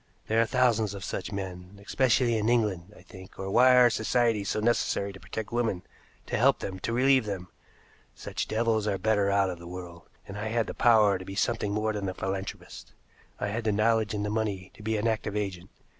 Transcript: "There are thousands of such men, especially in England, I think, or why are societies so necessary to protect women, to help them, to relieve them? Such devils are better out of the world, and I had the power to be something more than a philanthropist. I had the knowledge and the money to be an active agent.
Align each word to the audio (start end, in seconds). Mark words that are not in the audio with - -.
"There 0.25 0.41
are 0.41 0.47
thousands 0.47 0.95
of 0.95 1.03
such 1.03 1.31
men, 1.31 1.79
especially 1.85 2.35
in 2.35 2.49
England, 2.49 2.91
I 2.97 3.03
think, 3.03 3.37
or 3.37 3.51
why 3.51 3.75
are 3.75 3.91
societies 3.91 4.49
so 4.49 4.59
necessary 4.59 5.13
to 5.13 5.19
protect 5.19 5.51
women, 5.51 5.83
to 6.25 6.37
help 6.39 6.57
them, 6.57 6.79
to 6.79 6.91
relieve 6.91 7.25
them? 7.25 7.49
Such 8.15 8.47
devils 8.47 8.87
are 8.87 8.97
better 8.97 9.29
out 9.29 9.51
of 9.51 9.59
the 9.59 9.67
world, 9.67 10.09
and 10.27 10.39
I 10.39 10.47
had 10.47 10.65
the 10.65 10.73
power 10.73 11.19
to 11.19 11.23
be 11.23 11.35
something 11.35 11.71
more 11.71 11.93
than 11.93 12.09
a 12.09 12.15
philanthropist. 12.15 12.93
I 13.39 13.49
had 13.49 13.63
the 13.63 13.71
knowledge 13.71 14.15
and 14.15 14.25
the 14.25 14.31
money 14.31 14.71
to 14.73 14.81
be 14.81 14.97
an 14.97 15.07
active 15.07 15.35
agent. 15.35 15.69